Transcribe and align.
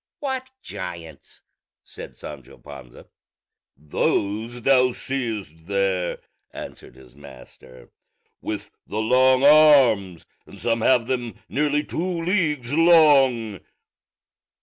"What 0.17 0.49
giants?" 0.63 1.43
said 1.83 2.17
Sancho 2.17 2.57
Panza. 2.57 3.05
"Those 3.77 4.63
thou 4.63 4.93
seest 4.93 5.67
there," 5.67 6.17
answered 6.49 6.95
his 6.95 7.13
master, 7.15 7.91
"with 8.41 8.71
the 8.87 8.97
long 8.97 9.43
arms; 9.43 10.25
and 10.47 10.59
some 10.59 10.81
have 10.81 11.05
them 11.05 11.35
nearly 11.47 11.83
two 11.83 12.23
leagues 12.23 12.73
long." 12.73 13.59